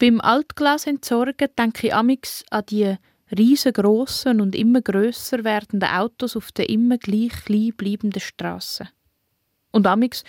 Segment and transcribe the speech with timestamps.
[0.00, 2.94] Beim Altglas entsorgen denke ich amix an die
[3.36, 8.88] riesengroßen und immer grösser werdenden Autos auf der immer gleich klein bleibenden Straße.
[9.72, 10.22] Und amix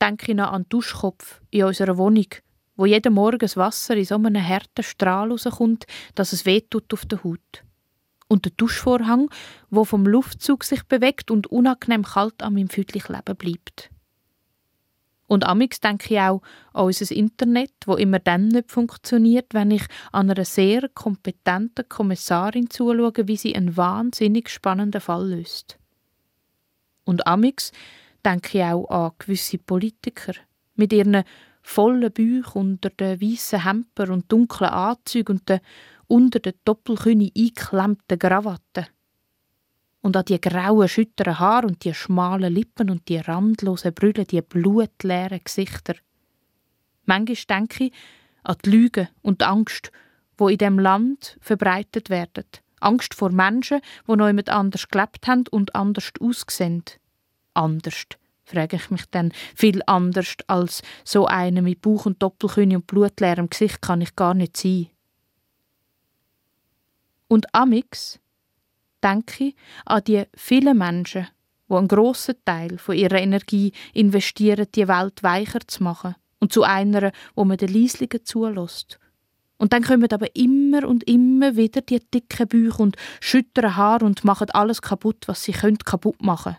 [0.00, 2.28] denke ich noch an den Duschkopf in unserer Wohnung,
[2.76, 7.04] wo jeden Morgen das Wasser in so einem harten Strahl rauskommt, dass es wehtut auf
[7.04, 7.64] der Haut.
[8.26, 9.28] Und der Duschvorhang,
[9.68, 13.90] wo vom Luftzug sich bewegt und unangenehm kalt an meinem Füdlich leben bleibt.
[15.30, 19.84] Und amix denke ich auch an unser Internet, wo immer dann nicht funktioniert, wenn ich
[20.10, 25.78] an einer sehr kompetenten Kommissarin zuschaue, wie sie einen wahnsinnig spannenden Fall löst.
[27.04, 27.70] Und amix
[28.24, 30.32] denke ich auch an gewisse Politiker
[30.74, 31.22] mit ihren
[31.62, 35.60] vollen Bäuchen unter den weißen Hemper und dunklen Anzügen und den
[36.08, 38.86] unter den Doppelkühne eingeklemmten Krawatten.
[40.02, 44.40] Und an die grauen, schütteren Haare und die schmalen Lippen und die randlosen Brüllen, die
[44.40, 45.94] blutleeren Gesichter.
[47.04, 47.92] Manchmal denke ich
[48.42, 49.92] an die Lüge und die Angst,
[50.38, 52.44] wo in dem Land verbreitet werden.
[52.80, 56.82] Angst vor Menschen, die noch jemand anders gelebt haben und anders aussehen.
[57.52, 58.06] Anders
[58.44, 59.32] frage ich mich dann.
[59.54, 64.34] Viel anders als so eine mit Bauch und Doppelkühne und blutleerem Gesicht kann ich gar
[64.34, 64.88] nicht sein.
[67.28, 68.18] Und amix
[69.02, 71.28] denke ich an die vielen Menschen,
[71.68, 76.62] die einen grossen Teil von ihrer Energie investieren, die Welt weicher zu machen und zu
[76.62, 78.98] einer, wo man den Leislichen zulässt.
[79.58, 84.24] Und dann kommen aber immer und immer wieder die dicken Bäuche und schüttern Haar und
[84.24, 86.56] machen alles kaputt, was sie können kaputt machen.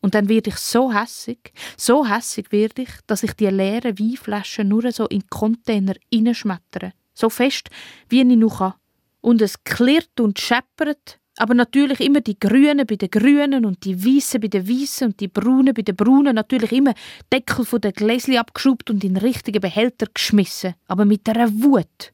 [0.00, 4.66] Und dann werde ich so hässig, so hässig werde ich, dass ich die leeren Weinflaschen
[4.66, 6.92] nur so in Container hineinschmettere.
[7.14, 7.68] So fest,
[8.08, 8.74] wie ich noch kann.
[9.20, 14.04] Und es klirrt und scheppert, aber natürlich immer die Grünen bei den Grünen und die
[14.04, 16.34] Weißen bei den Weißen und die Braunen bei den Braunen.
[16.34, 16.94] Natürlich immer
[17.32, 20.74] Deckel von den Gläschen abgeschraubt und in richtige Behälter geschmissen.
[20.86, 22.12] Aber mit einer Wut.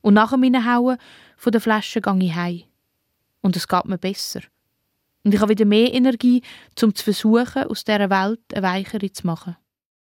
[0.00, 0.98] Und nach dem Hauen
[1.36, 2.62] von der Flasche gehe ich heim.
[3.42, 4.40] Und es geht mir besser.
[5.24, 6.42] Und ich habe wieder mehr Energie,
[6.82, 9.56] um zu versuchen, aus dieser Welt eine weichere zu machen.